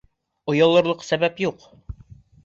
[0.53, 1.67] —Оялырлыҡ сәбәп юҡ.